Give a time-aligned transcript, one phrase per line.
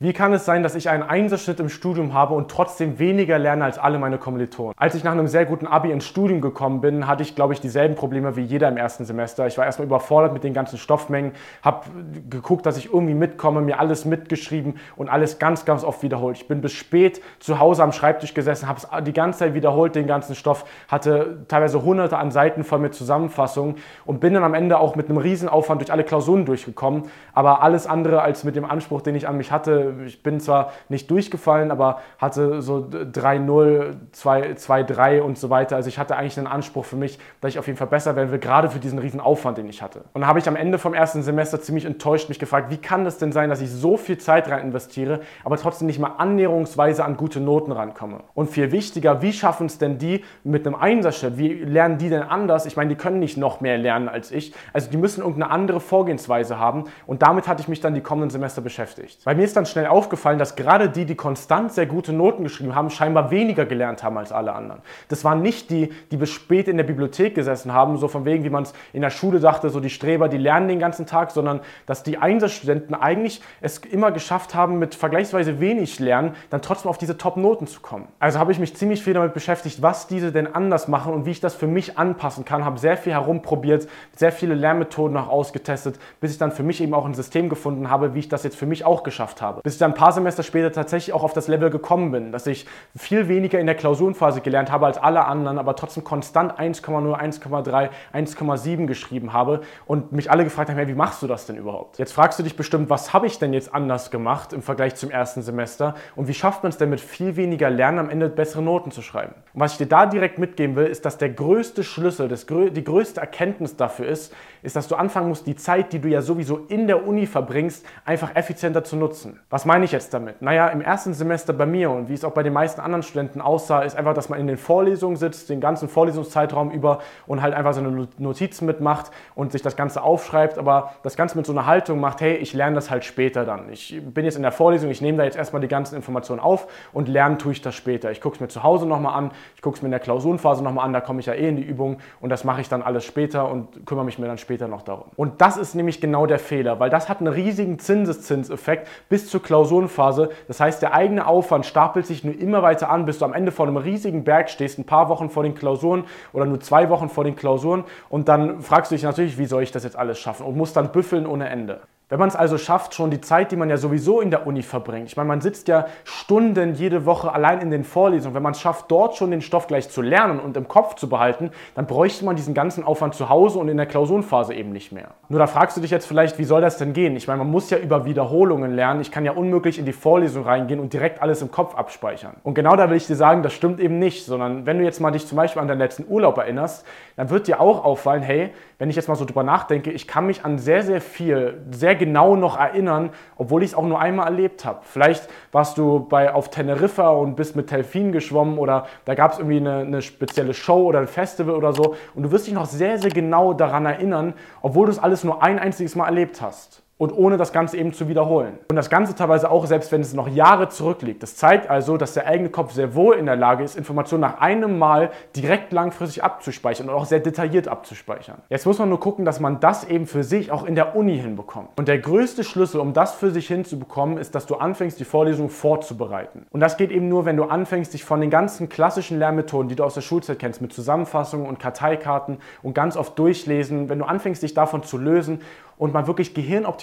[0.00, 3.64] Wie kann es sein, dass ich einen Einserschnitt im Studium habe und trotzdem weniger lerne
[3.64, 4.72] als alle meine Kommilitonen?
[4.76, 7.60] Als ich nach einem sehr guten Abi ins Studium gekommen bin, hatte ich, glaube ich,
[7.60, 9.48] dieselben Probleme wie jeder im ersten Semester.
[9.48, 11.32] Ich war erstmal überfordert mit den ganzen Stoffmengen,
[11.64, 11.86] habe
[12.30, 16.36] geguckt, dass ich irgendwie mitkomme, mir alles mitgeschrieben und alles ganz, ganz oft wiederholt.
[16.36, 19.96] Ich bin bis spät zu Hause am Schreibtisch gesessen, habe es die ganze Zeit wiederholt,
[19.96, 23.74] den ganzen Stoff, hatte teilweise hunderte an Seiten voll mit Zusammenfassungen
[24.06, 27.06] und bin dann am Ende auch mit einem Riesenaufwand durch alle Klausuren durchgekommen.
[27.32, 30.72] Aber alles andere als mit dem Anspruch, den ich an mich hatte, ich bin zwar
[30.88, 35.76] nicht durchgefallen, aber hatte so 3-0, 2-3 und so weiter.
[35.76, 38.30] Also ich hatte eigentlich einen Anspruch für mich, dass ich auf jeden Fall besser werden
[38.30, 40.04] will, gerade für diesen riesen Aufwand, den ich hatte.
[40.12, 43.18] Und habe ich am Ende vom ersten Semester ziemlich enttäuscht mich gefragt, wie kann das
[43.18, 47.16] denn sein, dass ich so viel Zeit rein investiere, aber trotzdem nicht mal annäherungsweise an
[47.16, 48.20] gute Noten rankomme?
[48.34, 51.38] Und viel wichtiger, wie schaffen es denn die mit einem Einserschnitt?
[51.38, 52.66] Wie lernen die denn anders?
[52.66, 54.52] Ich meine, die können nicht noch mehr lernen als ich.
[54.72, 56.84] Also die müssen irgendeine andere Vorgehensweise haben.
[57.06, 59.24] Und damit hatte ich mich dann die kommenden Semester beschäftigt.
[59.24, 62.42] Bei mir ist dann schnell schnell aufgefallen, dass gerade die, die konstant sehr gute Noten
[62.42, 64.82] geschrieben haben, scheinbar weniger gelernt haben als alle anderen.
[65.08, 68.42] Das waren nicht die, die bis spät in der Bibliothek gesessen haben, so von wegen,
[68.42, 71.30] wie man es in der Schule dachte, so die Streber, die lernen den ganzen Tag,
[71.30, 76.90] sondern dass die Einserstudenten eigentlich es immer geschafft haben, mit vergleichsweise wenig Lernen dann trotzdem
[76.90, 78.08] auf diese Top-Noten zu kommen.
[78.18, 81.30] Also habe ich mich ziemlich viel damit beschäftigt, was diese denn anders machen und wie
[81.30, 86.00] ich das für mich anpassen kann, habe sehr viel herumprobiert, sehr viele Lernmethoden auch ausgetestet,
[86.20, 88.56] bis ich dann für mich eben auch ein System gefunden habe, wie ich das jetzt
[88.56, 91.34] für mich auch geschafft habe bis ich dann ein paar Semester später tatsächlich auch auf
[91.34, 92.66] das Level gekommen bin, dass ich
[92.96, 97.90] viel weniger in der Klausurenphase gelernt habe als alle anderen, aber trotzdem konstant 1,0, 1,3,
[98.14, 101.98] 1,7 geschrieben habe und mich alle gefragt haben, hey, wie machst du das denn überhaupt?
[101.98, 105.10] Jetzt fragst du dich bestimmt, was habe ich denn jetzt anders gemacht im Vergleich zum
[105.10, 108.62] ersten Semester und wie schafft man es denn mit viel weniger Lernen am Ende bessere
[108.62, 109.34] Noten zu schreiben?
[109.52, 112.84] Und was ich dir da direkt mitgeben will, ist, dass der größte Schlüssel, das, die
[112.84, 114.32] größte Erkenntnis dafür ist,
[114.62, 117.84] ist, dass du anfangen musst, die Zeit, die du ja sowieso in der Uni verbringst,
[118.06, 119.40] einfach effizienter zu nutzen.
[119.50, 120.42] Was meine ich jetzt damit?
[120.42, 123.40] Naja, im ersten Semester bei mir und wie es auch bei den meisten anderen Studenten
[123.40, 127.54] aussah, ist einfach, dass man in den Vorlesungen sitzt, den ganzen Vorlesungszeitraum über und halt
[127.54, 131.66] einfach seine Notizen mitmacht und sich das Ganze aufschreibt, aber das Ganze mit so einer
[131.66, 133.70] Haltung macht, hey, ich lerne das halt später dann.
[133.70, 136.66] Ich bin jetzt in der Vorlesung, ich nehme da jetzt erstmal die ganzen Informationen auf
[136.92, 138.10] und lernen tue ich das später.
[138.10, 140.64] Ich gucke es mir zu Hause nochmal an, ich gucke es mir in der Klausurenphase
[140.64, 142.82] nochmal an, da komme ich ja eh in die Übung und das mache ich dann
[142.82, 145.04] alles später und kümmere mich mir dann später später noch darum.
[145.16, 149.42] Und das ist nämlich genau der Fehler, weil das hat einen riesigen Zinseszinseffekt bis zur
[149.48, 150.28] Klausurenphase.
[150.46, 153.50] Das heißt, der eigene Aufwand stapelt sich nur immer weiter an, bis du am Ende
[153.50, 156.04] vor einem riesigen Berg stehst, ein paar Wochen vor den Klausuren
[156.34, 159.62] oder nur zwei Wochen vor den Klausuren und dann fragst du dich natürlich, wie soll
[159.62, 161.80] ich das jetzt alles schaffen und musst dann büffeln ohne Ende.
[162.10, 164.62] Wenn man es also schafft, schon die Zeit, die man ja sowieso in der Uni
[164.62, 168.52] verbringt, ich meine, man sitzt ja Stunden jede Woche allein in den Vorlesungen, wenn man
[168.52, 171.86] es schafft, dort schon den Stoff gleich zu lernen und im Kopf zu behalten, dann
[171.86, 175.08] bräuchte man diesen ganzen Aufwand zu Hause und in der Klausurenphase eben nicht mehr.
[175.28, 177.14] Nur da fragst du dich jetzt vielleicht, wie soll das denn gehen?
[177.14, 179.02] Ich meine, man muss ja über Wiederholungen lernen.
[179.02, 182.36] Ich kann ja unmöglich in die Vorlesung reingehen und direkt alles im Kopf abspeichern.
[182.42, 185.00] Und genau da will ich dir sagen, das stimmt eben nicht, sondern wenn du jetzt
[185.00, 186.86] mal dich zum Beispiel an deinen letzten Urlaub erinnerst,
[187.16, 190.24] dann wird dir auch auffallen, hey, wenn ich jetzt mal so drüber nachdenke, ich kann
[190.24, 194.26] mich an sehr, sehr viel, sehr genau noch erinnern, obwohl ich es auch nur einmal
[194.26, 194.80] erlebt habe.
[194.82, 199.38] Vielleicht warst du bei, auf Teneriffa und bist mit Delfinen geschwommen oder da gab es
[199.38, 202.66] irgendwie eine, eine spezielle Show oder ein Festival oder so und du wirst dich noch
[202.66, 206.82] sehr, sehr genau daran erinnern, obwohl du es alles nur ein einziges Mal erlebt hast
[206.98, 208.58] und ohne das Ganze eben zu wiederholen.
[208.68, 211.22] Und das Ganze teilweise auch, selbst wenn es noch Jahre zurückliegt.
[211.22, 214.40] Das zeigt also, dass der eigene Kopf sehr wohl in der Lage ist, Informationen nach
[214.40, 218.42] einem Mal direkt langfristig abzuspeichern und auch sehr detailliert abzuspeichern.
[218.50, 221.18] Jetzt muss man nur gucken, dass man das eben für sich auch in der Uni
[221.18, 221.70] hinbekommt.
[221.76, 225.50] Und der größte Schlüssel, um das für sich hinzubekommen, ist, dass du anfängst, die Vorlesung
[225.50, 226.46] vorzubereiten.
[226.50, 229.76] Und das geht eben nur, wenn du anfängst, dich von den ganzen klassischen Lernmethoden, die
[229.76, 234.04] du aus der Schulzeit kennst, mit Zusammenfassungen und Karteikarten und ganz oft durchlesen, wenn du
[234.04, 235.40] anfängst, dich davon zu lösen
[235.78, 236.34] und mal wirklich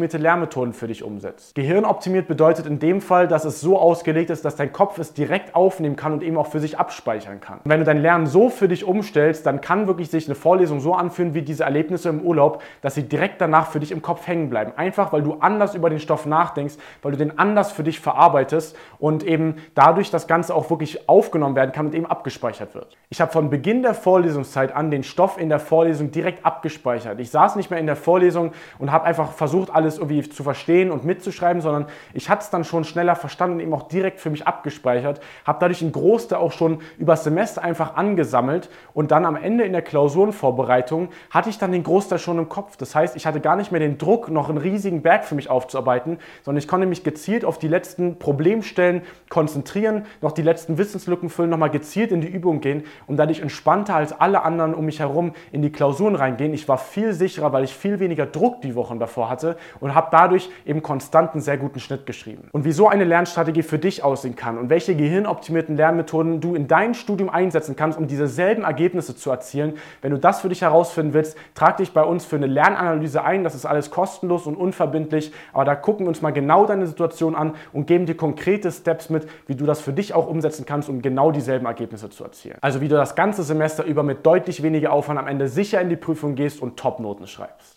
[0.00, 1.54] gehirnoptimierte Lernmethoden für dich umsetzt.
[1.54, 5.54] Gehirnoptimiert bedeutet in dem Fall, dass es so ausgelegt ist, dass dein Kopf es direkt
[5.54, 7.58] aufnehmen kann und eben auch für sich abspeichern kann.
[7.64, 10.80] Und wenn du dein Lernen so für dich umstellst, dann kann wirklich sich eine Vorlesung
[10.80, 14.26] so anfühlen wie diese Erlebnisse im Urlaub, dass sie direkt danach für dich im Kopf
[14.26, 14.72] hängen bleiben.
[14.76, 18.76] Einfach, weil du anders über den Stoff nachdenkst, weil du den anders für dich verarbeitest
[18.98, 22.96] und eben dadurch das Ganze auch wirklich aufgenommen werden kann und eben abgespeichert wird.
[23.10, 27.20] Ich habe von Beginn der Vorlesungszeit an den Stoff in der Vorlesung direkt abgespeichert.
[27.20, 30.90] Ich saß nicht mehr in der Vorlesung und habe einfach versucht, alles irgendwie zu verstehen
[30.90, 34.30] und mitzuschreiben, sondern ich hatte es dann schon schneller verstanden und eben auch direkt für
[34.30, 39.24] mich abgespeichert, habe dadurch einen Großteil auch schon über das Semester einfach angesammelt und dann
[39.24, 42.76] am Ende in der Klausurenvorbereitung hatte ich dann den Großteil schon im Kopf.
[42.76, 45.50] Das heißt, ich hatte gar nicht mehr den Druck, noch einen riesigen Berg für mich
[45.50, 51.28] aufzuarbeiten, sondern ich konnte mich gezielt auf die letzten Problemstellen konzentrieren, noch die letzten Wissenslücken
[51.28, 55.00] füllen, nochmal gezielt in die Übung gehen und dadurch entspannter als alle anderen um mich
[55.00, 56.54] herum in die Klausuren reingehen.
[56.54, 60.08] Ich war viel sicherer, weil ich viel weniger Druck die Profiwochen davor hatte und habe
[60.10, 62.48] dadurch eben konstant einen sehr guten Schnitt geschrieben.
[62.52, 66.68] Und wie so eine Lernstrategie für dich aussehen kann und welche gehirnoptimierten Lernmethoden du in
[66.68, 71.14] deinem Studium einsetzen kannst, um dieselben Ergebnisse zu erzielen, wenn du das für dich herausfinden
[71.14, 73.44] willst, trag dich bei uns für eine Lernanalyse ein.
[73.44, 77.34] Das ist alles kostenlos und unverbindlich, aber da gucken wir uns mal genau deine Situation
[77.34, 80.88] an und geben dir konkrete Steps mit, wie du das für dich auch umsetzen kannst,
[80.88, 82.56] um genau dieselben Ergebnisse zu erzielen.
[82.60, 85.88] Also wie du das ganze Semester über mit deutlich weniger Aufwand am Ende sicher in
[85.88, 87.68] die Prüfung gehst und Topnoten schreibst.